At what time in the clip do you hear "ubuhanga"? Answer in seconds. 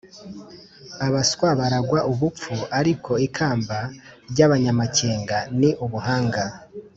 5.85-6.43